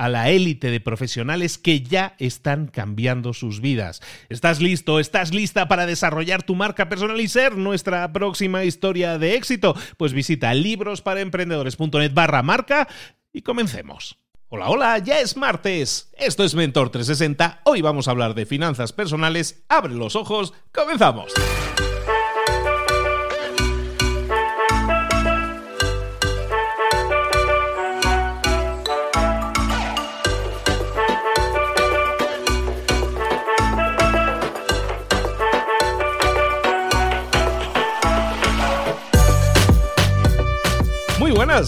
a 0.00 0.08
la 0.08 0.30
élite 0.30 0.70
de 0.70 0.80
profesionales 0.80 1.58
que 1.58 1.82
ya 1.82 2.14
están 2.18 2.68
cambiando 2.68 3.34
sus 3.34 3.60
vidas. 3.60 4.00
¿Estás 4.30 4.58
listo? 4.62 4.98
¿Estás 4.98 5.34
lista 5.34 5.68
para 5.68 5.84
desarrollar 5.84 6.42
tu 6.42 6.54
marca 6.54 6.88
personal 6.88 7.20
y 7.20 7.28
ser 7.28 7.58
nuestra 7.58 8.10
próxima 8.10 8.64
historia 8.64 9.18
de 9.18 9.34
éxito? 9.34 9.76
Pues 9.98 10.14
visita 10.14 10.54
librosparaemprendedores.net 10.54 12.14
barra 12.14 12.42
marca 12.42 12.88
y 13.30 13.42
comencemos. 13.42 14.16
Hola, 14.48 14.70
hola, 14.70 14.98
ya 14.98 15.20
es 15.20 15.36
martes. 15.36 16.10
Esto 16.16 16.44
es 16.44 16.54
Mentor 16.54 16.88
360. 16.88 17.60
Hoy 17.64 17.82
vamos 17.82 18.08
a 18.08 18.12
hablar 18.12 18.32
de 18.32 18.46
finanzas 18.46 18.94
personales. 18.94 19.64
Abre 19.68 19.92
los 19.92 20.16
ojos, 20.16 20.54
comenzamos. 20.72 21.34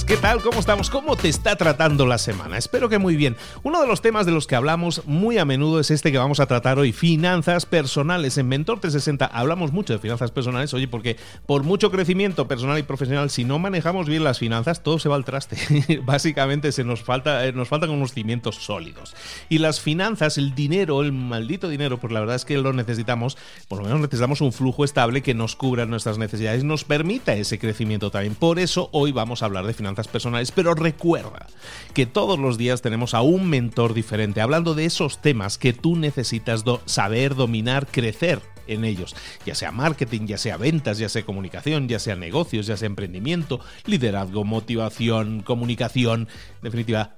¿Qué 0.06 0.16
tal? 0.16 0.40
¿Cómo 0.42 0.60
estamos? 0.60 0.90
¿Cómo 0.90 1.16
te 1.16 1.28
está 1.28 1.56
tratando 1.56 2.06
la 2.06 2.16
semana? 2.16 2.56
Espero 2.56 2.88
que 2.88 2.98
muy 2.98 3.16
bien. 3.16 3.36
Uno 3.64 3.80
de 3.80 3.88
los 3.88 4.00
temas 4.00 4.26
de 4.26 4.32
los 4.32 4.46
que 4.46 4.54
hablamos 4.54 5.02
muy 5.06 5.38
a 5.38 5.44
menudo 5.44 5.80
es 5.80 5.90
este 5.90 6.12
que 6.12 6.18
vamos 6.18 6.38
a 6.38 6.46
tratar 6.46 6.78
hoy, 6.78 6.92
finanzas 6.92 7.66
personales. 7.66 8.38
En 8.38 8.46
Mentor 8.46 8.78
360 8.78 9.26
hablamos 9.26 9.72
mucho 9.72 9.92
de 9.92 9.98
finanzas 9.98 10.30
personales, 10.30 10.72
oye, 10.72 10.86
porque 10.86 11.16
por 11.46 11.64
mucho 11.64 11.90
crecimiento 11.90 12.46
personal 12.46 12.78
y 12.78 12.84
profesional, 12.84 13.28
si 13.28 13.44
no 13.44 13.58
manejamos 13.58 14.06
bien 14.06 14.22
las 14.22 14.38
finanzas, 14.38 14.84
todo 14.84 15.00
se 15.00 15.08
va 15.08 15.16
al 15.16 15.24
traste. 15.24 15.58
Básicamente 16.04 16.70
se 16.70 16.84
nos 16.84 17.02
falta, 17.02 17.44
eh, 17.44 17.52
nos 17.52 17.66
faltan 17.66 17.90
unos 17.90 18.12
cimientos 18.12 18.54
sólidos. 18.54 19.16
Y 19.48 19.58
las 19.58 19.80
finanzas, 19.80 20.38
el 20.38 20.54
dinero, 20.54 21.02
el 21.02 21.12
maldito 21.12 21.68
dinero, 21.68 21.98
pues 21.98 22.12
la 22.12 22.20
verdad 22.20 22.36
es 22.36 22.44
que 22.44 22.56
lo 22.56 22.72
necesitamos, 22.72 23.36
por 23.66 23.78
lo 23.78 23.84
menos 23.84 24.00
necesitamos 24.00 24.42
un 24.42 24.52
flujo 24.52 24.84
estable 24.84 25.22
que 25.22 25.34
nos 25.34 25.56
cubra 25.56 25.86
nuestras 25.86 26.18
necesidades 26.18 26.62
y 26.62 26.66
nos 26.66 26.84
permita 26.84 27.34
ese 27.34 27.58
crecimiento 27.58 28.12
también. 28.12 28.36
Por 28.36 28.60
eso 28.60 28.88
hoy 28.92 29.10
vamos 29.10 29.42
a 29.42 29.46
hablar 29.46 29.66
de 29.66 29.71
finanzas 29.72 30.08
personales, 30.08 30.52
pero 30.52 30.74
recuerda 30.74 31.46
que 31.94 32.06
todos 32.06 32.38
los 32.38 32.58
días 32.58 32.82
tenemos 32.82 33.14
a 33.14 33.22
un 33.22 33.48
mentor 33.48 33.94
diferente 33.94 34.40
hablando 34.40 34.74
de 34.74 34.84
esos 34.84 35.20
temas 35.20 35.58
que 35.58 35.72
tú 35.72 35.96
necesitas 35.96 36.64
saber, 36.86 37.34
dominar, 37.34 37.86
crecer 37.86 38.40
en 38.66 38.84
ellos, 38.84 39.14
ya 39.44 39.54
sea 39.54 39.72
marketing, 39.72 40.26
ya 40.26 40.38
sea 40.38 40.56
ventas, 40.56 40.98
ya 40.98 41.08
sea 41.08 41.24
comunicación, 41.24 41.88
ya 41.88 41.98
sea 41.98 42.16
negocios, 42.16 42.66
ya 42.66 42.76
sea 42.76 42.86
emprendimiento, 42.86 43.60
liderazgo, 43.86 44.44
motivación, 44.44 45.42
comunicación, 45.42 46.28
en 46.56 46.62
definitiva, 46.62 47.14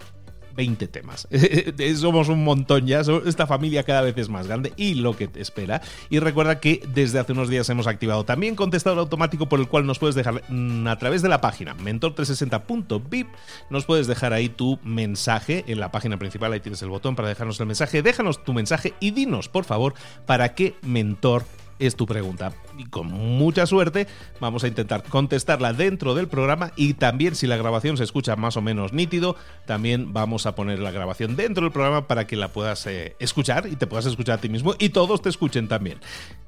20 0.55 0.89
temas. 0.89 1.29
Somos 1.97 2.29
un 2.29 2.45
montón 2.45 2.87
ya, 2.87 3.03
esta 3.27 3.47
familia 3.47 3.83
cada 3.83 4.03
vez 4.03 4.17
es 4.19 4.29
más 4.29 4.47
grande 4.47 4.73
y 4.77 4.95
lo 4.95 5.17
que 5.17 5.29
te 5.29 5.41
espera. 5.41 5.83
Y 6.11 6.19
recuerda 6.19 6.61
que 6.61 6.83
desde 6.93 7.19
hace 7.19 7.33
unos 7.33 7.49
días 7.49 7.69
hemos 7.71 7.87
activado 7.87 8.25
también 8.25 8.55
contestador 8.55 8.99
automático 8.99 9.49
por 9.49 9.61
el 9.61 9.69
cual 9.69 9.87
nos 9.87 9.99
puedes 9.99 10.15
dejar 10.15 10.43
mm, 10.49 10.87
a 10.87 10.99
través 10.99 11.23
de 11.23 11.29
la 11.29 11.41
página 11.41 11.77
mentor360.vip, 11.77 13.29
nos 13.71 13.85
puedes 13.85 14.07
dejar 14.07 14.33
ahí 14.33 14.49
tu 14.49 14.79
mensaje 14.85 15.65
en 15.67 15.81
la 15.81 15.91
página 15.91 16.19
principal, 16.19 16.53
ahí 16.53 16.61
tienes 16.61 16.83
el 16.83 16.89
botón 16.89 17.17
para 17.17 17.29
dejarnos 17.29 17.61
el 17.61 17.67
mensaje, 17.67 18.03
déjanos 18.03 18.45
tu 18.45 18.53
mensaje 18.53 18.95
y 19.01 19.11
dinos, 19.11 19.49
por 19.49 19.65
favor, 19.65 19.95
para 20.27 20.55
qué 20.55 20.75
mentor 20.83 21.45
es 21.79 21.97
tu 21.97 22.07
pregunta. 22.07 22.53
Y 22.79 22.85
con 22.85 23.07
mucha 23.09 23.67
suerte 23.67 24.07
vamos 24.41 24.65
a 24.65 24.69
intentar 24.69 25.03
contestarla 25.03 25.73
dentro 25.73 26.15
del 26.15 26.29
programa 26.29 26.73
y 26.77 26.95
también 26.95 27.35
si 27.35 27.47
la 27.47 27.57
grabación 27.57 27.97
se 27.97 28.05
escucha 28.05 28.37
más 28.37 28.57
o 28.57 28.63
menos 28.63 28.93
nítido, 28.93 29.37
también 29.67 30.13
vamos 30.13 30.47
a 30.47 30.55
poner 30.55 30.79
la 30.79 30.91
grabación 30.91 31.37
dentro 31.37 31.65
del 31.65 31.73
programa 31.73 32.07
para 32.07 32.27
que 32.27 32.37
la 32.37 32.49
puedas 32.49 32.87
eh, 32.87 33.17
escuchar 33.19 33.67
y 33.67 33.77
te 33.77 33.87
puedas 33.87 34.07
escuchar 34.07 34.39
a 34.39 34.41
ti 34.41 34.49
mismo 34.49 34.75
y 34.79 34.91
todos 34.91 35.23
te 35.23 35.29
escuchen 35.29 35.69
también. 35.69 35.99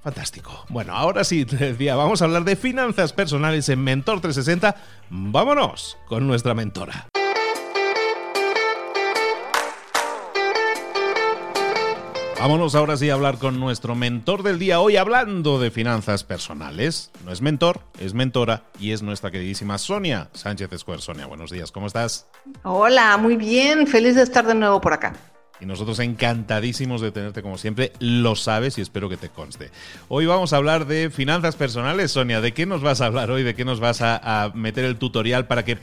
Fantástico. 0.02 0.64
Bueno, 0.68 0.94
ahora 0.94 1.24
sí, 1.24 1.44
te 1.46 1.56
decía, 1.56 1.96
vamos 1.96 2.22
a 2.22 2.26
hablar 2.26 2.44
de 2.44 2.56
finanzas 2.56 3.12
personales 3.12 3.68
en 3.68 3.82
Mentor 3.82 4.20
360. 4.20 4.76
Vámonos 5.10 5.96
con 6.06 6.26
nuestra 6.26 6.54
mentora. 6.54 7.08
Vámonos 12.38 12.74
ahora 12.74 12.98
sí 12.98 13.08
a 13.08 13.14
hablar 13.14 13.38
con 13.38 13.58
nuestro 13.58 13.94
mentor 13.94 14.42
del 14.42 14.58
día. 14.58 14.80
Hoy 14.80 14.98
hablando 14.98 15.58
de 15.58 15.70
finanzas 15.70 16.22
personales. 16.22 17.10
No 17.24 17.32
es 17.32 17.40
mentor, 17.40 17.80
es 17.98 18.12
mentora 18.12 18.64
y 18.78 18.92
es 18.92 19.02
nuestra 19.02 19.30
queridísima 19.30 19.78
Sonia 19.78 20.28
Sánchez 20.34 20.68
Square. 20.76 21.00
Sonia, 21.00 21.24
buenos 21.24 21.50
días, 21.50 21.72
¿cómo 21.72 21.86
estás? 21.86 22.28
Hola, 22.62 23.16
muy 23.16 23.36
bien, 23.36 23.86
feliz 23.86 24.16
de 24.16 24.22
estar 24.22 24.46
de 24.46 24.54
nuevo 24.54 24.82
por 24.82 24.92
acá. 24.92 25.14
Y 25.60 25.66
nosotros 25.66 25.98
encantadísimos 26.00 27.00
de 27.00 27.12
tenerte 27.12 27.42
como 27.42 27.56
siempre, 27.56 27.92
lo 27.98 28.36
sabes 28.36 28.76
y 28.76 28.82
espero 28.82 29.08
que 29.08 29.16
te 29.16 29.30
conste. 29.30 29.70
Hoy 30.08 30.26
vamos 30.26 30.52
a 30.52 30.56
hablar 30.56 30.86
de 30.86 31.08
finanzas 31.10 31.56
personales, 31.56 32.12
Sonia. 32.12 32.42
¿De 32.42 32.52
qué 32.52 32.66
nos 32.66 32.82
vas 32.82 33.00
a 33.00 33.06
hablar 33.06 33.30
hoy? 33.30 33.42
¿De 33.42 33.54
qué 33.54 33.64
nos 33.64 33.80
vas 33.80 34.02
a, 34.02 34.52
meter 34.54 34.84
el 34.84 34.96
tutorial 34.96 35.46
para 35.46 35.64
que... 35.64 35.78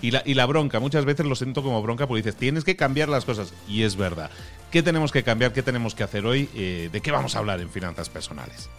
Y 0.00 0.10
la, 0.10 0.22
y 0.24 0.34
la 0.34 0.46
bronca, 0.46 0.80
muchas 0.80 1.04
veces 1.04 1.26
lo 1.26 1.34
siento 1.34 1.62
como 1.62 1.82
bronca 1.82 2.06
porque 2.06 2.22
dices, 2.22 2.36
tienes 2.36 2.64
que 2.64 2.76
cambiar 2.76 3.10
las 3.10 3.26
cosas. 3.26 3.52
Y 3.68 3.82
es 3.82 3.96
verdad. 3.96 4.30
¿Qué 4.70 4.82
tenemos 4.82 5.12
que 5.12 5.22
cambiar? 5.22 5.52
¿Qué 5.52 5.62
tenemos 5.62 5.94
que 5.94 6.02
hacer 6.02 6.24
hoy? 6.24 6.48
Eh, 6.54 6.88
¿De 6.90 7.00
qué 7.00 7.10
vamos 7.10 7.36
a 7.36 7.40
hablar 7.40 7.60
en 7.60 7.68
finanzas 7.70 8.08
personales? 8.08 8.70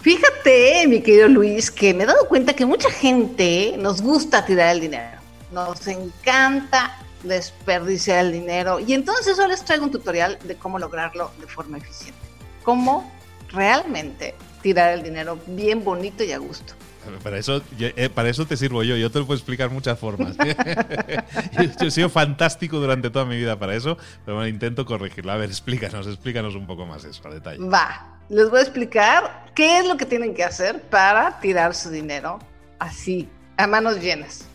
Fíjate, 0.00 0.88
mi 0.88 1.00
querido 1.00 1.28
Luis, 1.28 1.70
que 1.70 1.94
me 1.94 2.02
he 2.02 2.06
dado 2.06 2.26
cuenta 2.26 2.54
que 2.54 2.66
mucha 2.66 2.90
gente 2.90 3.76
nos 3.78 4.02
gusta 4.02 4.44
tirar 4.44 4.74
el 4.74 4.80
dinero. 4.80 5.20
Nos 5.52 5.86
encanta 5.86 6.98
desperdiciar 7.22 8.26
el 8.26 8.32
dinero. 8.32 8.80
Y 8.80 8.94
entonces 8.94 9.38
hoy 9.38 9.48
les 9.48 9.64
traigo 9.64 9.84
un 9.84 9.90
tutorial 9.90 10.38
de 10.44 10.56
cómo 10.56 10.78
lograrlo 10.78 11.30
de 11.40 11.46
forma 11.46 11.78
eficiente. 11.78 12.20
Cómo 12.62 13.10
realmente 13.48 14.34
tirar 14.62 14.92
el 14.92 15.02
dinero 15.02 15.38
bien 15.46 15.84
bonito 15.84 16.24
y 16.24 16.32
a 16.32 16.38
gusto. 16.38 16.74
Para 17.22 17.36
eso, 17.36 17.60
eh, 17.80 18.08
para 18.08 18.28
eso 18.28 18.46
te 18.46 18.56
sirvo 18.56 18.84
yo, 18.84 18.96
yo 18.96 19.10
te 19.10 19.18
lo 19.18 19.26
puedo 19.26 19.36
explicar 19.36 19.70
muchas 19.70 19.98
formas. 19.98 20.36
yo, 21.80 21.86
he 21.86 21.90
sido 21.90 22.08
fantástico 22.08 22.78
durante 22.78 23.10
toda 23.10 23.24
mi 23.24 23.36
vida 23.36 23.58
para 23.58 23.74
eso, 23.74 23.98
pero 24.24 24.36
bueno, 24.36 24.48
intento 24.48 24.86
corregirlo. 24.86 25.32
A 25.32 25.36
ver, 25.36 25.50
explícanos, 25.50 26.06
explícanos 26.06 26.54
un 26.54 26.66
poco 26.66 26.86
más 26.86 27.04
eso 27.04 27.26
a 27.26 27.34
detalle. 27.34 27.58
Va, 27.68 28.20
les 28.28 28.48
voy 28.48 28.60
a 28.60 28.62
explicar 28.62 29.46
qué 29.54 29.80
es 29.80 29.86
lo 29.88 29.96
que 29.96 30.06
tienen 30.06 30.32
que 30.32 30.44
hacer 30.44 30.80
para 30.82 31.40
tirar 31.40 31.74
su 31.74 31.90
dinero 31.90 32.38
así, 32.78 33.28
a 33.56 33.66
manos 33.66 34.00
llenas. 34.00 34.46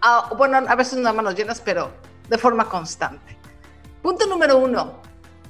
Ah, 0.00 0.30
bueno, 0.36 0.58
a 0.58 0.74
veces 0.76 1.00
no 1.00 1.08
a 1.08 1.12
manos 1.12 1.34
llenas, 1.34 1.60
pero 1.60 1.90
de 2.28 2.38
forma 2.38 2.68
constante. 2.68 3.36
Punto 4.02 4.26
número 4.26 4.58
uno, 4.58 5.00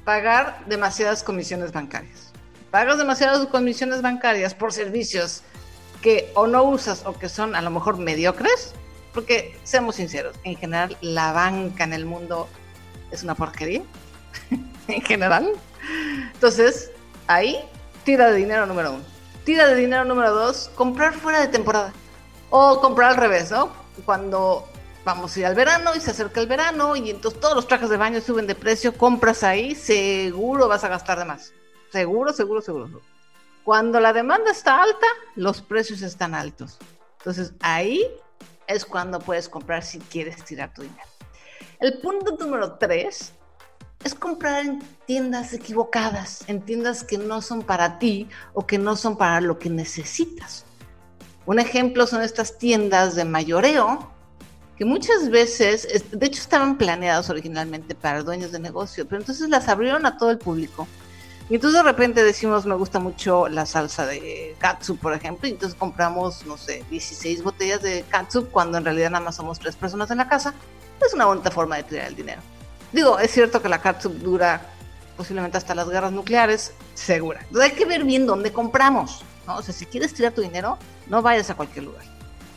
pagar 0.04 0.64
demasiadas 0.66 1.22
comisiones 1.22 1.72
bancarias. 1.72 2.32
Pagas 2.70 2.98
demasiadas 2.98 3.46
comisiones 3.46 4.02
bancarias 4.02 4.54
por 4.54 4.72
servicios 4.72 5.42
que 6.02 6.30
o 6.34 6.46
no 6.46 6.62
usas 6.62 7.04
o 7.04 7.18
que 7.18 7.28
son 7.28 7.54
a 7.54 7.62
lo 7.62 7.70
mejor 7.70 7.98
mediocres, 7.98 8.74
porque 9.12 9.58
seamos 9.64 9.96
sinceros, 9.96 10.36
en 10.44 10.56
general 10.56 10.96
la 11.00 11.32
banca 11.32 11.84
en 11.84 11.92
el 11.92 12.04
mundo 12.04 12.48
es 13.10 13.22
una 13.22 13.34
porquería, 13.34 13.82
en 14.88 15.02
general. 15.02 15.52
Entonces, 16.34 16.90
ahí, 17.26 17.58
tira 18.04 18.30
de 18.30 18.36
dinero 18.36 18.66
número 18.66 18.92
uno. 18.92 19.04
Tira 19.44 19.68
de 19.68 19.74
dinero 19.76 20.04
número 20.04 20.32
dos, 20.34 20.70
comprar 20.74 21.14
fuera 21.14 21.40
de 21.40 21.48
temporada. 21.48 21.92
O 22.50 22.80
comprar 22.80 23.10
al 23.10 23.16
revés, 23.16 23.50
¿no? 23.50 23.70
Cuando 24.04 24.68
vamos 25.06 25.36
a 25.36 25.38
ir 25.38 25.46
al 25.46 25.54
verano 25.54 25.94
y 25.94 26.00
se 26.00 26.10
acerca 26.10 26.40
el 26.40 26.48
verano 26.48 26.96
y 26.96 27.10
entonces 27.10 27.40
todos 27.40 27.54
los 27.54 27.68
trajes 27.68 27.88
de 27.88 27.96
baño 27.96 28.20
suben 28.20 28.48
de 28.48 28.56
precio, 28.56 28.92
compras 28.92 29.44
ahí, 29.44 29.76
seguro 29.76 30.66
vas 30.66 30.82
a 30.82 30.88
gastar 30.88 31.20
de 31.20 31.24
más. 31.24 31.52
Seguro, 31.92 32.32
seguro, 32.32 32.60
seguro. 32.60 33.00
Cuando 33.62 34.00
la 34.00 34.12
demanda 34.12 34.50
está 34.50 34.82
alta, 34.82 35.06
los 35.36 35.62
precios 35.62 36.02
están 36.02 36.34
altos. 36.34 36.78
Entonces 37.18 37.52
ahí 37.60 38.04
es 38.66 38.84
cuando 38.84 39.20
puedes 39.20 39.48
comprar 39.48 39.84
si 39.84 40.00
quieres 40.00 40.44
tirar 40.44 40.74
tu 40.74 40.82
dinero. 40.82 41.08
El 41.78 42.00
punto 42.00 42.36
número 42.36 42.72
tres 42.72 43.32
es 44.02 44.12
comprar 44.12 44.66
en 44.66 44.80
tiendas 45.06 45.52
equivocadas, 45.52 46.42
en 46.48 46.62
tiendas 46.62 47.04
que 47.04 47.16
no 47.16 47.42
son 47.42 47.62
para 47.62 48.00
ti 48.00 48.28
o 48.54 48.66
que 48.66 48.78
no 48.78 48.96
son 48.96 49.16
para 49.16 49.40
lo 49.40 49.60
que 49.60 49.70
necesitas. 49.70 50.64
Un 51.44 51.60
ejemplo 51.60 52.08
son 52.08 52.22
estas 52.22 52.58
tiendas 52.58 53.14
de 53.14 53.24
mayoreo, 53.24 54.15
que 54.76 54.84
muchas 54.84 55.30
veces, 55.30 56.04
de 56.10 56.26
hecho 56.26 56.40
estaban 56.40 56.76
planeadas 56.76 57.30
originalmente 57.30 57.94
para 57.94 58.22
dueños 58.22 58.52
de 58.52 58.58
negocio, 58.58 59.06
pero 59.06 59.20
entonces 59.20 59.48
las 59.48 59.68
abrieron 59.68 60.04
a 60.04 60.18
todo 60.18 60.30
el 60.30 60.38
público. 60.38 60.86
Y 61.48 61.54
entonces 61.54 61.80
de 61.80 61.84
repente 61.84 62.24
decimos, 62.24 62.66
me 62.66 62.74
gusta 62.74 62.98
mucho 62.98 63.48
la 63.48 63.66
salsa 63.66 64.04
de 64.04 64.56
katsu, 64.58 64.96
por 64.96 65.14
ejemplo, 65.14 65.48
y 65.48 65.52
entonces 65.52 65.78
compramos, 65.78 66.44
no 66.44 66.56
sé, 66.56 66.84
16 66.90 67.42
botellas 67.42 67.82
de 67.82 68.04
katsu 68.08 68.48
cuando 68.48 68.78
en 68.78 68.84
realidad 68.84 69.10
nada 69.10 69.24
más 69.24 69.36
somos 69.36 69.58
tres 69.60 69.76
personas 69.76 70.10
en 70.10 70.18
la 70.18 70.28
casa. 70.28 70.54
Es 71.04 71.14
una 71.14 71.26
bonita 71.26 71.50
forma 71.50 71.76
de 71.76 71.84
tirar 71.84 72.08
el 72.08 72.16
dinero. 72.16 72.42
Digo, 72.92 73.18
es 73.18 73.30
cierto 73.30 73.62
que 73.62 73.68
la 73.68 73.80
katsu 73.80 74.08
dura 74.08 74.60
posiblemente 75.16 75.56
hasta 75.56 75.74
las 75.74 75.88
guerras 75.88 76.12
nucleares, 76.12 76.72
segura. 76.94 77.40
Entonces 77.42 77.70
hay 77.70 77.76
que 77.76 77.84
ver 77.86 78.04
bien 78.04 78.26
dónde 78.26 78.52
compramos, 78.52 79.22
¿no? 79.46 79.56
O 79.56 79.62
sea, 79.62 79.72
si 79.72 79.86
quieres 79.86 80.12
tirar 80.12 80.32
tu 80.32 80.42
dinero, 80.42 80.78
no 81.06 81.22
vayas 81.22 81.48
a 81.48 81.54
cualquier 81.54 81.84
lugar. 81.86 82.04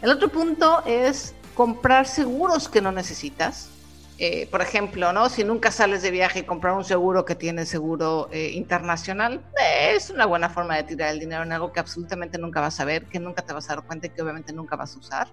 El 0.01 0.10
otro 0.10 0.30
punto 0.30 0.83
es 0.86 1.36
comprar 1.59 2.07
seguros 2.07 2.69
que 2.69 2.79
no 2.79 2.94
necesitas. 2.94 3.69
Eh, 4.17 4.47
por 4.50 4.61
ejemplo, 4.61 5.11
¿no? 5.11 5.27
Si 5.27 5.44
nunca 5.44 5.71
sales 5.71 6.01
de 6.01 6.09
viaje 6.09 6.39
y 6.39 6.44
comprar 6.44 6.73
un 6.73 6.85
seguro 6.85 7.25
que 7.25 7.35
tiene 7.35 7.65
seguro 7.65 8.29
eh, 8.31 8.51
internacional, 8.53 9.41
eh, 9.61 9.91
es 9.94 10.09
una 10.09 10.25
buena 10.25 10.50
forma 10.50 10.77
de 10.77 10.83
tirar 10.83 11.09
el 11.09 11.19
dinero 11.19 11.44
en 11.44 11.51
algo 11.51 11.73
que 11.73 11.81
absolutamente 11.81 12.38
nunca 12.38 12.61
vas 12.61 12.79
a 12.79 12.85
ver, 12.85 13.07
que 13.07 13.19
nunca 13.19 13.41
te 13.41 13.51
vas 13.51 13.69
a 13.69 13.75
dar 13.75 13.83
cuenta 13.83 14.07
y 14.07 14.11
que 14.11 14.21
obviamente 14.21 14.53
nunca 14.53 14.77
vas 14.77 14.95
a 14.95 15.00
usar. 15.00 15.27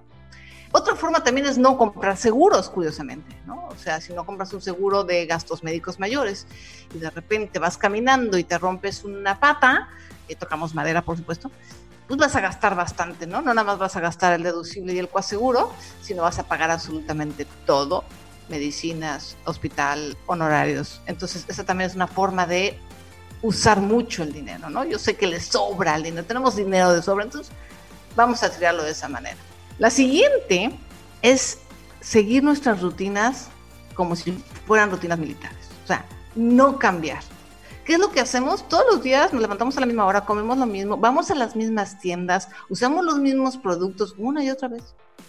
Otra 0.72 0.96
forma 0.96 1.22
también 1.22 1.46
es 1.46 1.58
no 1.58 1.78
comprar 1.78 2.16
seguros, 2.16 2.70
curiosamente, 2.70 3.36
¿no? 3.46 3.68
O 3.68 3.76
sea, 3.76 4.00
si 4.00 4.12
no 4.12 4.26
compras 4.26 4.52
un 4.52 4.60
seguro 4.60 5.04
de 5.04 5.26
gastos 5.26 5.62
médicos 5.62 6.00
mayores 6.00 6.48
y 6.92 6.98
de 6.98 7.10
repente 7.10 7.60
vas 7.60 7.78
caminando 7.78 8.36
y 8.36 8.42
te 8.42 8.58
rompes 8.58 9.04
una 9.04 9.38
pata, 9.38 9.90
tocamos 10.34 10.74
madera, 10.74 11.02
por 11.02 11.16
supuesto, 11.16 11.52
pues 12.06 12.18
vas 12.18 12.36
a 12.36 12.40
gastar 12.40 12.74
bastante, 12.74 13.26
¿no? 13.26 13.42
No 13.42 13.52
nada 13.52 13.64
más 13.64 13.78
vas 13.78 13.96
a 13.96 14.00
gastar 14.00 14.32
el 14.34 14.42
deducible 14.42 14.92
y 14.92 14.98
el 14.98 15.08
coaseguro, 15.08 15.72
sino 16.02 16.22
vas 16.22 16.38
a 16.38 16.44
pagar 16.44 16.70
absolutamente 16.70 17.46
todo, 17.64 18.04
medicinas, 18.48 19.36
hospital, 19.44 20.16
honorarios. 20.26 21.00
Entonces, 21.06 21.44
esa 21.48 21.64
también 21.64 21.90
es 21.90 21.96
una 21.96 22.06
forma 22.06 22.46
de 22.46 22.78
usar 23.42 23.80
mucho 23.80 24.22
el 24.22 24.32
dinero, 24.32 24.70
¿no? 24.70 24.84
Yo 24.84 24.98
sé 24.98 25.16
que 25.16 25.26
le 25.26 25.40
sobra 25.40 25.96
el 25.96 26.04
dinero, 26.04 26.26
tenemos 26.26 26.56
dinero 26.56 26.92
de 26.92 27.02
sobra, 27.02 27.24
entonces 27.24 27.52
vamos 28.14 28.42
a 28.42 28.50
tirarlo 28.50 28.82
de 28.82 28.92
esa 28.92 29.08
manera. 29.08 29.36
La 29.78 29.90
siguiente 29.90 30.78
es 31.22 31.58
seguir 32.00 32.42
nuestras 32.42 32.80
rutinas 32.80 33.48
como 33.94 34.14
si 34.14 34.32
fueran 34.66 34.90
rutinas 34.90 35.18
militares, 35.18 35.58
o 35.84 35.86
sea, 35.86 36.04
no 36.34 36.78
cambiar. 36.78 37.22
¿Qué 37.86 37.92
es 37.92 38.00
lo 38.00 38.10
que 38.10 38.18
hacemos? 38.18 38.68
Todos 38.68 38.84
los 38.90 39.02
días 39.04 39.32
nos 39.32 39.40
levantamos 39.40 39.76
a 39.76 39.80
la 39.80 39.86
misma 39.86 40.06
hora, 40.06 40.24
comemos 40.24 40.58
lo 40.58 40.66
mismo, 40.66 40.96
vamos 40.96 41.30
a 41.30 41.36
las 41.36 41.54
mismas 41.54 42.00
tiendas, 42.00 42.48
usamos 42.68 43.04
los 43.04 43.20
mismos 43.20 43.56
productos 43.58 44.16
una 44.18 44.42
y 44.42 44.50
otra 44.50 44.66
vez. 44.66 44.82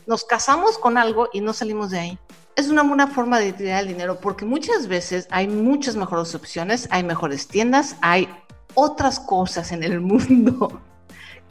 Nos 0.08 0.24
casamos 0.24 0.80
con 0.80 0.98
algo 0.98 1.30
y 1.32 1.42
no 1.42 1.54
salimos 1.54 1.92
de 1.92 2.00
ahí. 2.00 2.20
Es 2.56 2.70
una 2.70 2.82
buena 2.82 3.06
forma 3.06 3.38
de 3.38 3.54
tirar 3.54 3.84
el 3.84 3.90
dinero 3.90 4.20
porque 4.20 4.44
muchas 4.44 4.88
veces 4.88 5.28
hay 5.30 5.48
muchas 5.48 5.96
mejores 5.96 6.34
opciones, 6.34 6.88
hay 6.90 7.04
mejores 7.04 7.48
tiendas, 7.48 7.96
hay 8.02 8.28
otras 8.74 9.20
cosas 9.20 9.72
en 9.72 9.84
el 9.84 10.02
mundo 10.02 10.82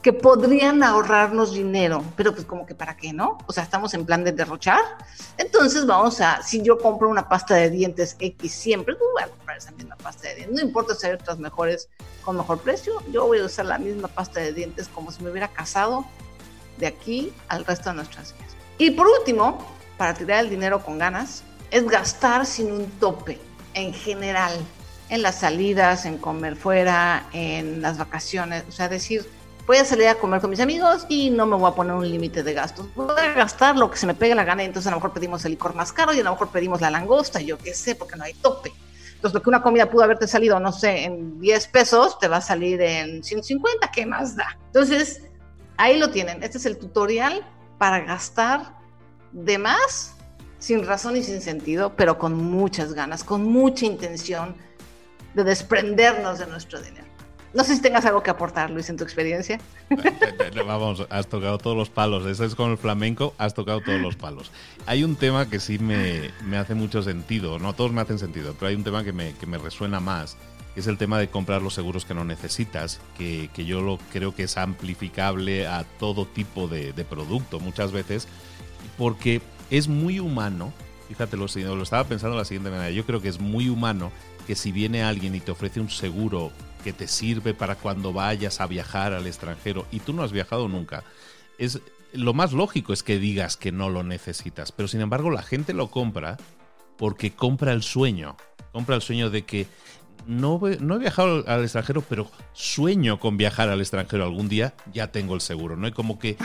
que 0.07 0.13
podrían 0.13 0.83
ahorrarnos 0.83 1.53
dinero, 1.53 2.01
pero 2.15 2.33
pues 2.33 2.45
como 2.45 2.65
que 2.65 2.73
para 2.73 2.95
qué, 2.95 3.11
¿no? 3.11 3.39
O 3.45 3.51
sea, 3.51 3.63
estamos 3.63 3.93
en 3.93 4.05
plan 4.05 4.23
de 4.23 4.31
derrochar. 4.31 4.79
Entonces 5.37 5.85
vamos 5.85 6.21
a, 6.21 6.41
si 6.41 6.61
yo 6.61 6.77
compro 6.77 7.09
una 7.09 7.27
pasta 7.27 7.55
de 7.55 7.69
dientes 7.69 8.15
X 8.17 8.49
siempre, 8.53 8.95
pues 8.95 9.09
voy 9.13 9.23
a 9.23 9.27
comprar 9.27 9.57
esa 9.57 9.71
misma 9.71 9.97
pasta 9.97 10.29
de 10.29 10.35
dientes. 10.35 10.55
No 10.55 10.65
importa 10.65 10.95
si 10.95 11.07
hay 11.07 11.11
otras 11.15 11.39
mejores 11.39 11.89
con 12.23 12.37
mejor 12.37 12.59
precio, 12.59 13.03
yo 13.11 13.27
voy 13.27 13.39
a 13.39 13.43
usar 13.43 13.65
la 13.65 13.79
misma 13.79 14.07
pasta 14.07 14.39
de 14.39 14.53
dientes 14.53 14.87
como 14.87 15.11
si 15.11 15.21
me 15.21 15.29
hubiera 15.29 15.49
casado 15.49 16.05
de 16.77 16.87
aquí 16.87 17.33
al 17.49 17.65
resto 17.65 17.89
de 17.89 17.97
nuestras 17.97 18.33
vidas. 18.33 18.55
Y 18.77 18.91
por 18.91 19.07
último, 19.07 19.57
para 19.97 20.13
tirar 20.13 20.39
el 20.39 20.49
dinero 20.49 20.85
con 20.85 20.99
ganas, 20.99 21.43
es 21.69 21.85
gastar 21.85 22.45
sin 22.45 22.71
un 22.71 22.89
tope 22.91 23.41
en 23.73 23.93
general, 23.93 24.53
en 25.09 25.21
las 25.21 25.41
salidas, 25.41 26.05
en 26.05 26.17
comer 26.17 26.55
fuera, 26.55 27.27
en 27.33 27.81
las 27.81 27.97
vacaciones, 27.97 28.63
o 28.69 28.71
sea, 28.71 28.87
decir, 28.87 29.29
voy 29.67 29.77
a 29.77 29.85
salir 29.85 30.07
a 30.07 30.15
comer 30.15 30.39
con 30.39 30.49
mis 30.49 30.61
amigos 30.61 31.05
y 31.09 31.29
no 31.29 31.45
me 31.45 31.57
voy 31.57 31.69
a 31.69 31.75
poner 31.75 31.93
un 31.93 32.09
límite 32.09 32.41
de 32.41 32.53
gastos. 32.53 32.87
Voy 32.95 33.19
a 33.19 33.33
gastar 33.33 33.75
lo 33.75 33.91
que 33.91 33.97
se 33.97 34.07
me 34.07 34.15
pegue 34.15 34.33
la 34.33 34.45
gana 34.45 34.63
entonces 34.63 34.87
a 34.87 34.91
lo 34.91 34.97
mejor 34.97 35.11
pedimos 35.11 35.43
el 35.43 35.51
licor 35.51 35.75
más 35.75 35.91
caro 35.91 36.13
y 36.13 36.19
a 36.21 36.23
lo 36.23 36.31
mejor 36.31 36.49
pedimos 36.49 36.79
la 36.79 36.89
langosta, 36.89 37.41
yo 37.41 37.57
qué 37.57 37.73
sé, 37.73 37.93
porque 37.93 38.15
no 38.15 38.23
hay 38.23 38.33
tope. 38.33 38.71
Entonces 39.15 39.33
lo 39.33 39.41
que 39.41 39.49
una 39.49 39.61
comida 39.61 39.89
pudo 39.89 40.03
haberte 40.03 40.25
salido, 40.25 40.57
no 40.61 40.71
sé, 40.71 41.03
en 41.03 41.39
10 41.41 41.67
pesos, 41.67 42.17
te 42.17 42.29
va 42.29 42.37
a 42.37 42.41
salir 42.41 42.81
en 42.81 43.21
150, 43.23 43.91
¿qué 43.91 44.05
más 44.05 44.37
da? 44.37 44.57
Entonces, 44.67 45.23
ahí 45.75 45.97
lo 45.97 46.11
tienen. 46.11 46.41
Este 46.43 46.59
es 46.59 46.65
el 46.65 46.77
tutorial 46.77 47.45
para 47.77 47.99
gastar 48.01 48.77
de 49.33 49.57
más, 49.57 50.15
sin 50.59 50.85
razón 50.85 51.17
y 51.17 51.23
sin 51.23 51.41
sentido, 51.41 51.93
pero 51.95 52.17
con 52.17 52.35
muchas 52.35 52.93
ganas, 52.93 53.23
con 53.23 53.43
mucha 53.43 53.85
intención 53.85 54.55
de 55.33 55.43
desprendernos 55.43 56.39
de 56.39 56.47
nuestro 56.47 56.79
dinero. 56.79 57.06
No 57.53 57.63
sé 57.63 57.75
si 57.75 57.81
tengas 57.81 58.05
algo 58.05 58.21
que 58.23 58.29
aportar, 58.29 58.69
Luis, 58.69 58.89
en 58.89 58.97
tu 58.97 59.03
experiencia. 59.03 59.59
Vamos, 60.65 61.07
has 61.09 61.27
tocado 61.27 61.57
todos 61.57 61.77
los 61.77 61.89
palos. 61.89 62.25
Eso 62.25 62.43
es 62.43 62.55
con 62.55 62.71
el 62.71 62.77
flamenco, 62.77 63.33
has 63.37 63.53
tocado 63.53 63.81
todos 63.81 64.01
los 64.01 64.15
palos. 64.15 64.51
Hay 64.85 65.03
un 65.03 65.15
tema 65.15 65.49
que 65.49 65.59
sí 65.59 65.79
me, 65.79 66.31
hace 66.57 66.75
mucho 66.75 67.01
sentido, 67.01 67.57
no 67.59 67.73
todos 67.73 67.91
me 67.91 68.01
hacen 68.01 68.19
sentido, 68.19 68.53
pero 68.53 68.69
hay 68.69 68.75
un 68.75 68.83
tema 68.83 69.03
que 69.03 69.13
me, 69.13 69.57
resuena 69.57 69.99
más, 69.99 70.35
que 70.73 70.81
es 70.81 70.87
el 70.87 70.97
tema 70.97 71.19
de 71.19 71.29
comprar 71.29 71.61
los 71.61 71.73
seguros 71.73 72.05
que 72.05 72.13
no 72.13 72.25
necesitas, 72.25 72.99
que, 73.17 73.49
yo 73.55 73.81
lo 73.81 73.97
creo 74.11 74.35
que 74.35 74.43
es 74.43 74.57
amplificable 74.57 75.67
a 75.67 75.85
todo 75.99 76.25
tipo 76.25 76.67
de, 76.67 76.93
producto 77.09 77.59
muchas 77.59 77.91
veces, 77.91 78.27
porque 78.97 79.41
es 79.69 79.87
muy 79.87 80.19
humano, 80.19 80.73
fíjate, 81.07 81.37
lo, 81.37 81.47
lo 81.75 81.83
estaba 81.83 82.03
pensando 82.03 82.35
de 82.35 82.41
la 82.41 82.45
siguiente 82.45 82.69
manera, 82.69 82.91
yo 82.91 83.05
creo 83.05 83.21
que 83.21 83.29
es 83.29 83.39
muy 83.39 83.69
humano 83.69 84.11
que 84.45 84.55
si 84.55 84.71
viene 84.71 85.03
alguien 85.03 85.35
y 85.35 85.39
te 85.39 85.51
ofrece 85.51 85.79
un 85.79 85.89
seguro 85.89 86.51
que 86.87 86.93
te 86.93 87.09
sirve 87.09 87.53
para 87.53 87.75
cuando 87.75 88.13
vayas 88.13 88.61
a 88.61 88.65
viajar 88.65 89.11
al 89.11 89.27
extranjero 89.27 89.85
y 89.91 89.99
tú 89.99 90.13
no 90.13 90.23
has 90.23 90.31
viajado 90.31 90.69
nunca, 90.69 91.03
es 91.57 91.81
lo 92.13 92.33
más 92.33 92.53
lógico 92.53 92.93
es 92.93 93.03
que 93.03 93.19
digas 93.19 93.57
que 93.57 93.73
no 93.73 93.89
lo 93.89 94.03
necesitas, 94.03 94.71
pero 94.71 94.87
sin 94.87 95.01
embargo 95.01 95.29
la 95.29 95.43
gente 95.43 95.73
lo 95.73 95.91
compra 95.91 96.37
porque 96.97 97.33
compra 97.33 97.73
el 97.73 97.83
sueño, 97.83 98.37
compra 98.71 98.95
el 98.95 99.01
sueño 99.01 99.29
de 99.29 99.43
que 99.43 99.67
no, 100.27 100.61
no 100.79 100.95
he 100.95 100.99
viajado 100.99 101.43
al 101.45 101.63
extranjero, 101.63 102.05
pero 102.07 102.31
sueño 102.53 103.19
con 103.19 103.35
viajar 103.35 103.67
al 103.67 103.81
extranjero 103.81 104.23
algún 104.23 104.47
día, 104.47 104.73
ya 104.93 105.11
tengo 105.11 105.35
el 105.35 105.41
seguro, 105.41 105.75
¿no? 105.75 105.89
Y 105.89 105.91
como 105.91 106.19
que 106.19 106.37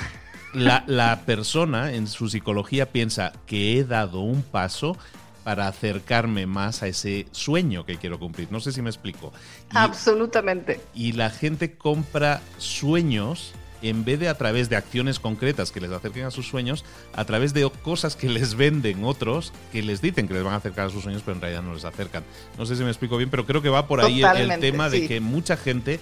la, 0.55 0.83
la 0.89 1.21
persona 1.25 1.93
en 1.93 2.09
su 2.09 2.29
psicología 2.29 2.91
piensa 2.91 3.33
que 3.47 3.79
he 3.79 3.85
dado 3.85 4.19
un 4.19 4.43
paso 4.43 4.99
para 5.45 5.69
acercarme 5.69 6.47
más 6.47 6.83
a 6.83 6.89
ese 6.89 7.27
sueño 7.33 7.85
que 7.85 7.97
quiero 7.97 8.19
cumplir. 8.19 8.51
No 8.51 8.61
sé 8.61 8.73
si 8.73 8.83
me 8.83 8.91
explico. 8.91 9.33
Absolutamente. 9.71 10.81
Y 10.95 11.13
la 11.13 11.31
gente 11.31 11.77
compra 11.77 12.41
sueños 12.59 13.55
en 13.83 14.05
vez 14.05 14.21
de 14.21 14.29
a 14.29 14.39
través 14.39 14.69
de 14.69 14.77
acciones 14.77 15.19
concretas 15.19 15.73
que 15.73 15.81
les 15.81 15.91
acerquen 15.91 16.25
a 16.25 16.31
sus 16.31 16.47
sueños, 16.49 16.85
a 17.15 17.25
través 17.25 17.53
de 17.53 17.69
cosas 17.83 18.17
que 18.17 18.29
les 18.29 18.55
venden 18.55 19.05
otros, 19.05 19.53
que 19.73 19.83
les 19.83 20.01
dicen 20.01 20.29
que 20.29 20.35
les 20.35 20.45
van 20.45 20.55
a 20.55 20.57
acercar 20.57 20.87
a 20.87 20.91
sus 20.91 21.03
sueños, 21.03 21.23
pero 21.25 21.35
en 21.35 21.41
realidad 21.41 21.63
no 21.63 21.75
les 21.75 21.85
acercan. 21.85 22.23
No 22.57 22.65
sé 22.65 22.77
si 22.77 22.85
me 22.85 22.91
explico 22.91 23.17
bien, 23.17 23.29
pero 23.29 23.45
creo 23.45 23.61
que 23.61 23.69
va 23.69 23.87
por 23.87 24.01
ahí 24.01 24.23
el, 24.23 24.61
tema 24.61 24.89
de 24.89 25.09
que 25.09 25.21
mucha 25.21 25.57
gente 25.57 26.01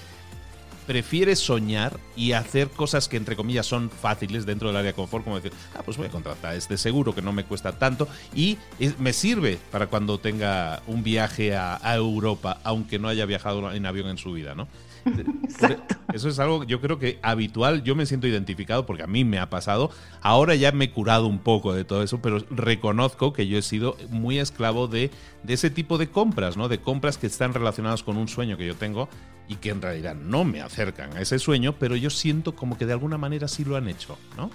prefiere 0.86 1.36
soñar 1.36 1.98
y 2.16 2.32
hacer 2.32 2.68
cosas 2.68 3.08
que 3.08 3.16
entre 3.16 3.36
comillas 3.36 3.66
son 3.66 3.90
fáciles 3.90 4.46
dentro 4.46 4.68
del 4.68 4.76
área 4.76 4.90
de 4.90 4.94
confort, 4.94 5.24
como 5.24 5.36
decir, 5.36 5.52
ah, 5.74 5.82
pues 5.84 5.96
voy 5.96 6.06
a 6.06 6.10
contratar 6.10 6.54
este 6.54 6.76
seguro 6.78 7.14
que 7.14 7.22
no 7.22 7.32
me 7.32 7.44
cuesta 7.44 7.72
tanto 7.72 8.08
y 8.34 8.58
me 8.98 9.12
sirve 9.12 9.58
para 9.70 9.86
cuando 9.86 10.18
tenga 10.18 10.82
un 10.86 11.02
viaje 11.02 11.54
a, 11.54 11.78
a 11.82 11.94
Europa, 11.94 12.60
aunque 12.64 12.98
no 12.98 13.08
haya 13.08 13.26
viajado 13.26 13.72
en 13.72 13.86
avión 13.86 14.08
en 14.08 14.18
su 14.18 14.32
vida, 14.32 14.54
¿no? 14.54 14.68
Exacto. 15.44 15.96
Eso 16.12 16.28
es 16.28 16.38
algo, 16.38 16.64
yo 16.64 16.80
creo 16.80 16.98
que 16.98 17.18
habitual, 17.22 17.82
yo 17.82 17.94
me 17.94 18.06
siento 18.06 18.26
identificado 18.26 18.86
porque 18.86 19.02
a 19.02 19.06
mí 19.06 19.24
me 19.24 19.38
ha 19.38 19.50
pasado. 19.50 19.90
Ahora 20.20 20.54
ya 20.54 20.72
me 20.72 20.86
he 20.86 20.90
curado 20.90 21.26
un 21.26 21.38
poco 21.38 21.72
de 21.72 21.84
todo 21.84 22.02
eso, 22.02 22.20
pero 22.20 22.38
reconozco 22.50 23.32
que 23.32 23.46
yo 23.46 23.58
he 23.58 23.62
sido 23.62 23.96
muy 24.08 24.38
esclavo 24.38 24.88
de, 24.88 25.10
de 25.42 25.54
ese 25.54 25.70
tipo 25.70 25.98
de 25.98 26.10
compras, 26.10 26.56
¿no? 26.56 26.68
De 26.68 26.80
compras 26.80 27.18
que 27.18 27.26
están 27.26 27.54
relacionadas 27.54 28.02
con 28.02 28.16
un 28.16 28.28
sueño 28.28 28.56
que 28.56 28.66
yo 28.66 28.76
tengo 28.76 29.08
y 29.48 29.56
que 29.56 29.70
en 29.70 29.82
realidad 29.82 30.14
no 30.14 30.44
me 30.44 30.60
acercan 30.60 31.16
a 31.16 31.20
ese 31.20 31.38
sueño, 31.38 31.74
pero 31.78 31.96
yo 31.96 32.10
siento 32.10 32.54
como 32.54 32.78
que 32.78 32.86
de 32.86 32.92
alguna 32.92 33.18
manera 33.18 33.48
sí 33.48 33.64
lo 33.64 33.76
han 33.76 33.88
hecho, 33.88 34.16
¿no? 34.36 34.50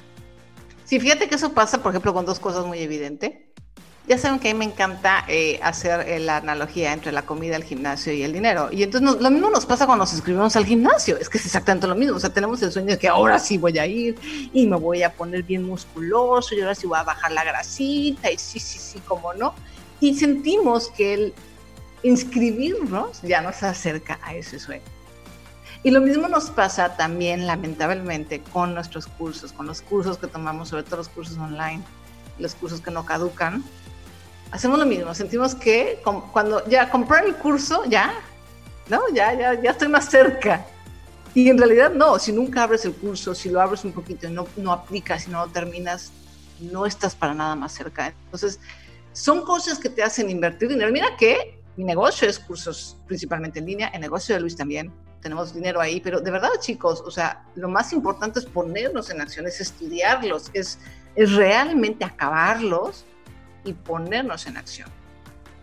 Sí, 0.85 0.99
fíjate 0.99 1.27
que 1.27 1.35
eso 1.35 1.53
pasa, 1.53 1.81
por 1.81 1.91
ejemplo, 1.91 2.13
con 2.13 2.25
dos 2.25 2.39
cosas 2.39 2.65
muy 2.65 2.79
evidentes. 2.79 3.44
Ya 4.07 4.19
saben 4.19 4.39
que 4.39 4.51
a 4.51 4.53
mí 4.53 4.59
me 4.59 4.65
encanta 4.65 5.25
eh, 5.27 5.59
hacer 5.63 6.07
eh, 6.07 6.19
la 6.19 6.37
analogía 6.37 6.93
entre 6.93 7.11
la 7.11 7.23
comida, 7.23 7.55
el 7.55 7.63
gimnasio 7.63 8.13
y 8.13 8.21
el 8.21 8.33
dinero. 8.33 8.69
Y 8.71 8.83
entonces 8.83 9.19
lo 9.19 9.31
mismo 9.31 9.49
nos 9.49 9.65
pasa 9.65 9.87
cuando 9.87 10.03
nos 10.03 10.13
inscribimos 10.13 10.55
al 10.55 10.65
gimnasio. 10.65 11.17
Es 11.17 11.27
que 11.27 11.39
es 11.39 11.45
exactamente 11.45 11.87
lo 11.87 11.95
mismo. 11.95 12.17
O 12.17 12.19
sea, 12.19 12.29
tenemos 12.29 12.61
el 12.61 12.71
sueño 12.71 12.89
de 12.89 12.99
que 12.99 13.07
ahora 13.07 13.39
sí 13.39 13.57
voy 13.57 13.79
a 13.79 13.87
ir 13.87 14.15
y 14.53 14.67
me 14.67 14.75
voy 14.75 15.01
a 15.01 15.11
poner 15.11 15.41
bien 15.41 15.63
musculoso 15.63 16.53
y 16.53 16.61
ahora 16.61 16.75
sí 16.75 16.85
voy 16.85 16.99
a 16.99 17.03
bajar 17.03 17.31
la 17.31 17.43
grasita 17.43 18.31
y 18.31 18.37
sí, 18.37 18.59
sí, 18.59 18.77
sí, 18.77 18.99
como 19.07 19.33
no. 19.33 19.55
Y 19.99 20.13
sentimos 20.13 20.89
que 20.89 21.13
el 21.15 21.33
inscribirnos 22.03 23.23
ya 23.23 23.41
nos 23.41 23.63
acerca 23.63 24.19
a 24.21 24.35
ese 24.35 24.59
sueño. 24.59 24.83
Y 25.81 25.89
lo 25.89 26.01
mismo 26.01 26.27
nos 26.27 26.51
pasa 26.51 26.95
también, 26.95 27.47
lamentablemente, 27.47 28.41
con 28.53 28.75
nuestros 28.75 29.07
cursos, 29.07 29.51
con 29.51 29.65
los 29.65 29.81
cursos 29.81 30.19
que 30.19 30.27
tomamos, 30.27 30.69
sobre 30.69 30.83
todo 30.83 30.97
los 30.97 31.09
cursos 31.09 31.37
online, 31.37 31.81
los 32.37 32.53
cursos 32.53 32.81
que 32.81 32.91
no 32.91 33.05
caducan 33.05 33.63
hacemos 34.51 34.79
lo 34.79 34.85
mismo, 34.85 35.13
sentimos 35.13 35.55
que 35.55 36.01
cuando 36.31 36.67
ya 36.67 36.89
compré 36.89 37.25
el 37.25 37.35
curso, 37.35 37.83
ya, 37.85 38.13
¿no? 38.89 39.01
Ya, 39.13 39.33
ya, 39.33 39.61
ya 39.61 39.71
estoy 39.71 39.87
más 39.87 40.09
cerca. 40.09 40.65
Y 41.33 41.49
en 41.49 41.57
realidad 41.57 41.91
no, 41.91 42.17
si 42.17 42.31
nunca 42.31 42.63
abres 42.63 42.85
el 42.85 42.93
curso, 42.93 43.35
si 43.35 43.49
lo 43.49 43.59
abres 43.59 43.83
un 43.83 43.91
poquito 43.91 44.27
y 44.27 44.31
no, 44.31 44.47
no 44.55 44.71
aplicas 44.71 45.27
y 45.27 45.31
no 45.31 45.45
lo 45.45 45.51
terminas, 45.51 46.11
no 46.59 46.85
estás 46.85 47.13
para 47.13 47.33
nada 47.33 47.55
más 47.55 47.73
cerca. 47.73 48.13
Entonces, 48.25 48.59
son 49.11 49.43
cosas 49.43 49.77
que 49.77 49.89
te 49.89 50.01
hacen 50.01 50.29
invertir 50.29 50.69
dinero. 50.69 50.91
Mira 50.91 51.17
que 51.17 51.59
mi 51.75 51.83
negocio 51.83 52.29
es 52.29 52.39
cursos 52.39 52.97
principalmente 53.05 53.59
en 53.59 53.65
línea, 53.65 53.87
el 53.89 54.01
negocio 54.01 54.33
de 54.35 54.41
Luis 54.41 54.55
también, 54.55 54.93
tenemos 55.21 55.53
dinero 55.53 55.81
ahí, 55.81 55.99
pero 55.99 56.21
de 56.21 56.31
verdad 56.31 56.49
chicos, 56.59 57.01
o 57.05 57.09
sea, 57.11 57.43
lo 57.55 57.67
más 57.67 57.91
importante 57.93 58.39
es 58.39 58.45
ponernos 58.45 59.09
en 59.09 59.21
acción, 59.21 59.47
es 59.47 59.59
estudiarlos, 59.59 60.51
es, 60.53 60.77
es 61.15 61.33
realmente 61.33 62.05
acabarlos 62.05 63.05
y 63.65 63.73
ponernos 63.73 64.45
en 64.45 64.57
acción. 64.57 64.89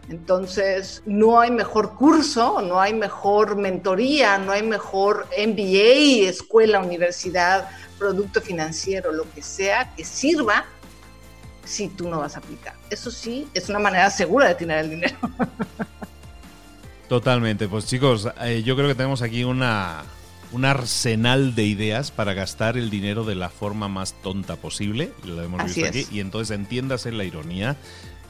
Entonces, 0.08 1.02
no 1.06 1.40
hay 1.40 1.50
mejor 1.50 1.94
curso, 1.94 2.60
no 2.60 2.80
hay 2.80 2.92
mejor 2.92 3.56
mentoría, 3.56 4.36
no 4.36 4.52
hay 4.52 4.62
mejor 4.62 5.26
MBA, 5.38 6.28
escuela, 6.28 6.80
universidad, 6.80 7.68
producto 7.98 8.40
financiero, 8.40 9.12
lo 9.12 9.30
que 9.32 9.42
sea 9.42 9.94
que 9.94 10.04
sirva 10.04 10.64
si 11.64 11.88
tú 11.88 12.08
no 12.08 12.18
vas 12.18 12.34
a 12.34 12.40
aplicar. 12.40 12.74
Eso 12.90 13.10
sí, 13.10 13.48
es 13.54 13.68
una 13.68 13.78
manera 13.78 14.10
segura 14.10 14.48
de 14.48 14.56
tener 14.56 14.78
el 14.78 14.90
dinero. 14.90 15.16
Totalmente. 17.08 17.68
Pues 17.68 17.86
chicos, 17.86 18.28
eh, 18.40 18.62
yo 18.64 18.74
creo 18.74 18.88
que 18.88 18.94
tenemos 18.94 19.22
aquí 19.22 19.44
una, 19.44 20.02
un 20.52 20.64
arsenal 20.66 21.54
de 21.54 21.64
ideas 21.64 22.10
para 22.10 22.34
gastar 22.34 22.76
el 22.76 22.90
dinero 22.90 23.24
de 23.24 23.34
la 23.34 23.48
forma 23.48 23.88
más 23.88 24.14
tonta 24.22 24.56
posible. 24.56 25.12
Lo 25.24 25.42
hemos 25.42 25.64
visto 25.64 25.86
aquí. 25.86 26.06
Y 26.12 26.20
entonces 26.20 26.54
entiéndase 26.54 27.10
la 27.10 27.24
ironía. 27.24 27.76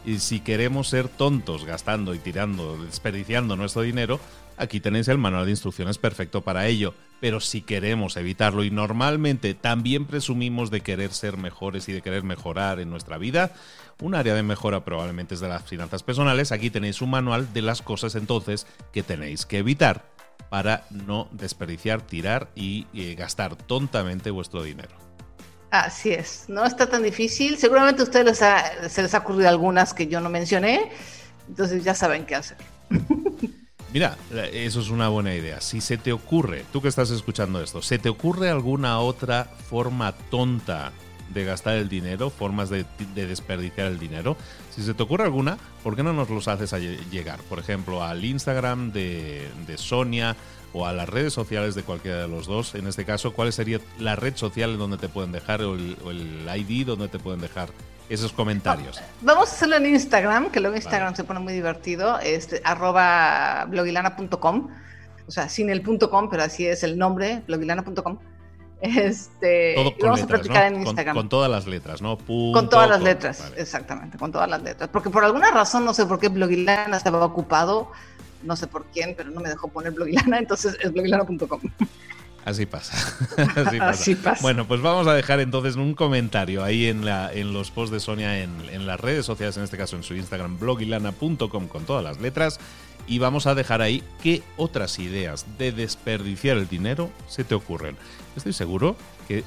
Y 0.05 0.19
si 0.19 0.41
queremos 0.41 0.89
ser 0.89 1.09
tontos 1.09 1.65
gastando 1.65 2.15
y 2.15 2.19
tirando, 2.19 2.77
desperdiciando 2.85 3.57
nuestro 3.57 3.83
dinero, 3.83 4.21
aquí 4.57 4.81
tenéis 4.81 5.09
el 5.09 5.19
manual 5.19 5.45
de 5.45 5.53
instrucciones 5.53 5.99
perfecto 5.99 6.43
para 6.43 6.67
ello. 6.67 6.95
Pero 7.21 7.41
si 7.41 7.61
queremos 7.61 8.17
evitarlo 8.17 8.65
y 8.65 8.71
normalmente 8.71 9.55
también 9.55 10.07
presumimos 10.07 10.71
de 10.71 10.81
querer 10.81 11.13
ser 11.13 11.37
mejores 11.37 11.89
y 11.89 11.93
de 11.93 12.03
querer 12.03 12.25
mejorar 12.25 12.81
en 12.81 12.91
nuestra 12.91 13.19
vida, 13.19 13.53
un 14.01 14.17
área 14.17 14.35
de 14.35 14.43
mejora 14.43 14.85
probablemente 14.85 15.35
es 15.35 15.41
de 15.41 15.49
las 15.49 15.63
finanzas 15.63 16.03
personales, 16.03 16.51
aquí 16.51 16.71
tenéis 16.71 17.01
un 17.01 17.11
manual 17.11 17.53
de 17.53 17.63
las 17.63 17.83
cosas 17.83 18.17
entonces 18.17 18.67
que 18.93 19.05
tenéis 19.05 19.47
que 19.47 19.59
evitar 19.59 20.12
para 20.53 20.85
no 20.91 21.29
desperdiciar, 21.31 22.03
tirar 22.03 22.51
y, 22.55 22.87
eh, 22.93 23.15
gastar 23.15 23.57
tontamente 23.57 24.31
vuestro 24.31 24.63
dinero. 24.63 24.91
Así 25.71 26.11
es, 26.11 26.45
no 26.47 26.67
está 26.67 26.91
tan 26.91 27.03
difícil. 27.03 27.57
Seguramente 27.57 28.03
a 28.03 28.05
ustedes 28.05 28.39
se 28.93 29.01
les 29.03 29.15
ha 29.15 29.19
ocurrido 29.21 29.49
algunas 29.49 29.95
que 29.95 30.09
yo 30.09 30.21
no 30.21 30.29
mencioné, 30.29 30.91
entonces 31.49 31.83
ya 31.83 31.95
saben 31.95 32.27
qué 32.27 32.35
hacer. 32.35 32.59
Mira, 33.95 34.19
eso 34.53 34.83
es 34.83 34.91
una 34.91 35.09
buena 35.09 35.35
idea. 35.35 35.63
Si 35.63 35.81
se 35.81 35.97
te 35.97 36.13
ocurre, 36.13 36.67
tú 36.71 36.83
que 36.83 36.89
estás 36.89 37.11
escuchando 37.11 37.63
esto, 37.63 37.81
¿se 37.81 37.99
te 37.99 38.11
ocurre 38.11 38.51
alguna 38.51 38.99
otra 38.99 39.45
forma 39.71 40.13
tonta 40.31 40.93
de 41.33 41.45
gastar 41.45 41.77
el 41.77 41.89
dinero, 41.89 42.31
formas 42.31 42.71
de, 42.71 42.85
desperdiciar 43.15 43.87
el 43.87 43.99
dinero. 43.99 44.37
Si 44.71 44.83
se 44.83 44.95
te 44.95 45.03
ocurre 45.03 45.25
alguna, 45.25 45.59
¿por 45.83 45.97
qué 45.97 46.03
no 46.03 46.13
nos 46.13 46.31
los 46.31 46.49
haces 46.49 46.73
llegar? 47.11 47.41
Por 47.49 47.59
ejemplo, 47.59 48.03
al 48.03 48.25
Instagram 48.25 48.93
de, 48.93 49.49
Sonia 49.77 50.37
o 50.73 50.87
a 50.87 50.93
las 50.93 51.09
redes 51.09 51.33
sociales 51.33 51.75
de 51.75 51.83
cualquiera 51.83 52.23
de 52.23 52.29
los 52.29 52.47
dos. 52.47 52.75
En 52.75 52.87
este 52.87 53.05
caso, 53.05 53.33
¿cuál 53.33 53.53
sería 53.53 53.81
la 53.99 54.17
red 54.17 54.37
social 54.37 54.71
en 54.71 54.79
donde 54.79 54.97
te 54.97 55.09
pueden 55.09 55.33
dejar 55.33 55.63
o 55.63 55.75
el, 55.75 56.49
ID 56.57 56.87
donde 56.87 57.09
te 57.09 57.19
pueden 57.19 57.41
dejar 57.41 57.69
esos 58.09 58.33
comentarios? 58.33 59.01
Vamos 59.21 59.51
a 59.51 59.53
hacerlo 59.53 59.77
en 59.77 59.87
Instagram, 59.87 60.51
que 60.51 60.61
luego 60.61 60.77
Instagram 60.77 61.15
se 61.15 61.25
pone 61.25 61.41
muy 61.41 61.53
divertido, 61.53 62.19
este, 62.21 62.61
arroba 62.65 63.67
blogilana.com, 63.69 64.69
o 65.27 65.31
sea, 65.31 65.49
sin 65.49 65.71
el 65.71 65.83
punto 65.83 66.11
com, 66.11 66.29
pero 66.29 66.43
así 66.43 66.67
es 66.67 66.83
el 66.83 66.99
nombre, 66.99 67.43
blogilana.com. 67.47 68.19
Este, 68.83 69.75
Todo 69.77 69.95
vamos 70.03 70.23
a 70.23 70.27
practicar 70.27 70.73
en 70.73 70.81
Instagram. 70.81 71.15
Con, 71.15 71.29
todas 71.29 71.49
las 71.49 71.69
letras, 71.69 72.03
¿no? 72.03 72.19
con 72.19 72.69
todas 72.69 72.89
las 72.91 73.01
letras, 73.01 73.53
exactamente, 73.57 74.19
con 74.19 74.33
todas 74.33 74.51
las 74.51 74.61
letras. 74.61 74.91
Porque 74.93 75.09
por 75.09 75.25
alguna 75.25 75.53
razón, 75.53 75.85
no 75.85 75.95
sé 75.95 76.05
por 76.05 76.19
qué 76.19 76.29
Blogilana 76.29 76.97
estaba 76.97 77.25
ocupado, 77.25 77.93
no 78.43 78.57
sé 78.57 78.67
por 78.67 78.87
quién, 78.87 79.15
pero 79.17 79.31
no 79.31 79.41
me 79.41 79.51
dejó 79.51 79.69
poner 79.69 79.93
Blogilana, 79.93 80.39
entonces 80.39 80.77
es 80.83 80.93
blogilana.com. 80.93 81.61
Así 82.45 82.67
pasa. 82.67 82.97
Así 83.83 84.17
pasa. 84.17 84.43
Bueno, 84.43 84.67
pues 84.67 84.81
vamos 84.81 85.07
a 85.07 85.15
dejar 85.15 85.39
entonces 85.39 85.77
un 85.77 85.95
comentario 85.95 86.65
ahí 86.65 86.87
en, 86.87 87.05
la, 87.05 87.33
en 87.33 87.53
los 87.53 87.71
posts 87.71 87.93
de 87.93 88.01
Sonia 88.01 88.43
en, 88.43 88.51
en 88.73 88.85
las 88.85 88.99
redes 88.99 89.25
sociales, 89.25 89.57
en 89.59 89.63
este 89.63 89.77
caso 89.77 89.95
en 89.95 90.03
su 90.03 90.17
Instagram, 90.17 90.59
blogilana.com 90.59 91.69
con 91.69 91.85
todas 91.85 92.03
las 92.03 92.21
letras 92.21 92.59
y 93.07 93.19
vamos 93.19 93.47
a 93.47 93.55
dejar 93.55 93.83
ahí 93.83 94.03
qué 94.23 94.43
otras 94.57 94.99
ideas 94.99 95.47
de 95.59 95.73
desperdiciar 95.73 96.57
el 96.57 96.69
dinero 96.69 97.11
se 97.29 97.45
te 97.45 97.55
ocurren. 97.55 97.97
Estoy 98.37 98.53
seguro 98.53 98.97
que 99.29 99.45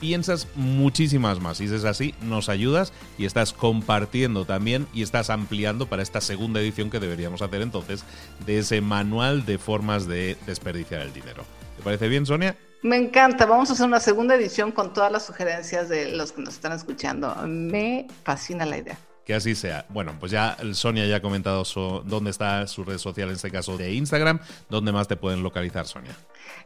piensas 0.00 0.48
muchísimas 0.54 1.40
más. 1.40 1.58
Si 1.58 1.64
es 1.64 1.84
así, 1.84 2.14
nos 2.20 2.48
ayudas 2.48 2.92
y 3.16 3.24
estás 3.24 3.52
compartiendo 3.52 4.44
también 4.44 4.86
y 4.92 5.02
estás 5.02 5.30
ampliando 5.30 5.86
para 5.86 6.02
esta 6.02 6.20
segunda 6.20 6.60
edición 6.60 6.90
que 6.90 7.00
deberíamos 7.00 7.42
hacer 7.42 7.62
entonces 7.62 8.04
de 8.44 8.58
ese 8.58 8.80
manual 8.80 9.46
de 9.46 9.58
formas 9.58 10.06
de 10.06 10.36
desperdiciar 10.46 11.00
el 11.00 11.12
dinero. 11.12 11.44
¿Te 11.76 11.82
parece 11.82 12.08
bien, 12.08 12.26
Sonia? 12.26 12.56
Me 12.82 12.96
encanta. 12.96 13.46
Vamos 13.46 13.70
a 13.70 13.72
hacer 13.72 13.86
una 13.86 13.98
segunda 13.98 14.34
edición 14.34 14.72
con 14.72 14.92
todas 14.92 15.10
las 15.10 15.24
sugerencias 15.24 15.88
de 15.88 16.10
los 16.10 16.32
que 16.32 16.42
nos 16.42 16.54
están 16.54 16.72
escuchando. 16.72 17.34
Me 17.46 18.06
fascina 18.24 18.66
la 18.66 18.76
idea. 18.76 18.98
Que 19.24 19.34
así 19.34 19.54
sea. 19.54 19.86
Bueno, 19.88 20.16
pues 20.20 20.32
ya 20.32 20.56
Sonia 20.72 21.06
ya 21.06 21.16
ha 21.16 21.22
comentado 21.22 21.64
dónde 22.04 22.30
está 22.30 22.66
su 22.66 22.84
red 22.84 22.98
social, 22.98 23.28
en 23.28 23.36
este 23.36 23.50
caso 23.50 23.78
de 23.78 23.94
Instagram. 23.94 24.38
¿Dónde 24.68 24.92
más 24.92 25.08
te 25.08 25.16
pueden 25.16 25.42
localizar, 25.42 25.86
Sonia? 25.86 26.14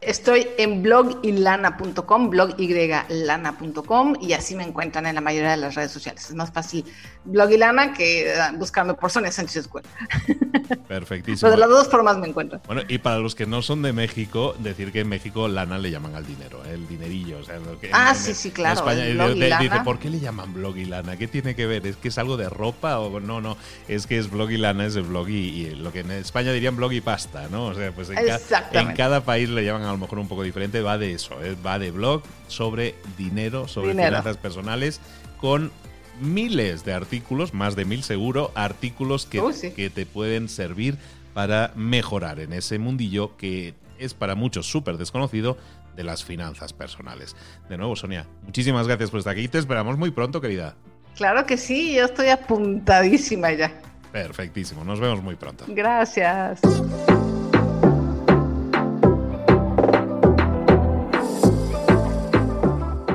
Estoy 0.01 0.47
en 0.57 0.81
blogylana.com 0.81 2.31
y 4.21 4.31
así 4.31 4.55
me 4.55 4.63
encuentran 4.63 5.05
en 5.05 5.15
la 5.15 5.21
mayoría 5.21 5.51
de 5.51 5.57
las 5.57 5.75
redes 5.75 5.91
sociales. 5.91 6.25
Es 6.25 6.35
más 6.35 6.51
fácil 6.51 6.85
blogilana 7.25 7.93
que 7.93 8.33
ah, 8.39 8.53
buscarme 8.55 8.93
por 8.93 9.11
Sonia 9.11 9.29
Sánchez 9.31 9.57
Escuela. 9.57 9.89
Perfectísimo. 10.87 11.41
Pero 11.41 11.51
de 11.51 11.57
las 11.57 11.69
dos 11.69 11.89
formas 11.89 12.17
me 12.17 12.29
encuentran. 12.29 12.61
Bueno, 12.65 12.83
y 12.87 12.99
para 12.99 13.19
los 13.19 13.35
que 13.35 13.45
no 13.45 13.61
son 13.61 13.81
de 13.81 13.91
México, 13.91 14.55
decir 14.59 14.93
que 14.93 15.01
en 15.01 15.09
México 15.09 15.49
lana 15.49 15.77
le 15.77 15.91
llaman 15.91 16.15
al 16.15 16.25
dinero, 16.25 16.63
el 16.65 16.87
dinerillo. 16.87 17.39
ah, 17.91 18.15
sí, 18.15 18.33
sí, 18.33 18.51
claro. 18.51 18.85
dice, 18.85 19.81
¿por 19.83 19.99
qué 19.99 20.09
le 20.09 20.21
llaman 20.21 20.53
blogilana? 20.53 21.17
¿Qué 21.17 21.27
tiene 21.27 21.55
que 21.55 21.65
ver? 21.65 21.85
¿Es 21.85 21.97
que 21.97 22.07
es 22.07 22.17
algo 22.17 22.37
de 22.37 22.47
ropa 22.47 22.99
o 22.99 23.19
no? 23.19 23.41
No, 23.41 23.57
es 23.87 24.07
que 24.07 24.17
es 24.17 24.31
blogilana, 24.31 24.85
es 24.85 24.95
el 24.95 25.03
blog 25.03 25.29
y, 25.29 25.75
lo 25.75 25.91
que 25.91 25.99
en 25.99 26.11
España 26.11 26.53
dirían 26.53 26.75
blog 26.77 26.93
y 26.93 27.01
pasta, 27.01 27.47
¿no? 27.51 27.65
O 27.65 27.73
sea, 27.73 27.91
pues 27.91 28.09
en, 28.09 28.17
en 28.71 28.93
cada 28.95 29.21
país 29.21 29.49
le 29.49 29.65
llaman 29.65 29.83
a 29.83 29.88
lo 29.91 29.97
mejor 29.97 30.19
un 30.19 30.27
poco 30.27 30.43
diferente, 30.43 30.81
va 30.81 30.97
de 30.97 31.13
eso, 31.13 31.43
¿eh? 31.43 31.55
va 31.65 31.79
de 31.79 31.91
blog 31.91 32.23
sobre 32.47 32.95
dinero, 33.17 33.67
sobre 33.67 33.91
finanzas 33.91 34.37
personales, 34.37 35.01
con 35.37 35.71
miles 36.19 36.83
de 36.85 36.93
artículos, 36.93 37.53
más 37.53 37.75
de 37.75 37.85
mil 37.85 38.03
seguro, 38.03 38.51
artículos 38.55 39.25
que, 39.25 39.41
que 39.75 39.89
te 39.89 40.05
pueden 40.05 40.49
servir 40.49 40.97
para 41.33 41.71
mejorar 41.75 42.39
en 42.39 42.53
ese 42.53 42.79
mundillo 42.79 43.37
que 43.37 43.73
es 43.97 44.13
para 44.13 44.35
muchos 44.35 44.69
súper 44.69 44.97
desconocido 44.97 45.57
de 45.95 46.03
las 46.03 46.23
finanzas 46.23 46.73
personales. 46.73 47.35
De 47.69 47.77
nuevo, 47.77 47.95
Sonia, 47.95 48.25
muchísimas 48.43 48.87
gracias 48.87 49.09
por 49.11 49.19
estar 49.19 49.33
aquí. 49.33 49.47
Te 49.47 49.57
esperamos 49.57 49.97
muy 49.97 50.11
pronto, 50.11 50.39
querida. 50.39 50.75
Claro 51.15 51.45
que 51.45 51.57
sí, 51.57 51.93
yo 51.95 52.05
estoy 52.05 52.29
apuntadísima 52.29 53.51
ya. 53.51 53.73
Perfectísimo, 54.11 54.83
nos 54.83 54.99
vemos 54.99 55.21
muy 55.21 55.35
pronto. 55.35 55.65
Gracias. 55.67 56.61